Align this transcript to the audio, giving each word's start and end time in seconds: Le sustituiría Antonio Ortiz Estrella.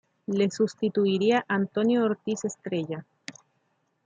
Le 0.25 0.49
sustituiría 0.49 1.45
Antonio 1.47 2.03
Ortiz 2.05 2.43
Estrella. 2.43 3.05